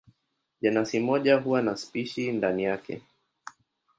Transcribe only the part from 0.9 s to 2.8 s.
moja huwa na spishi ndani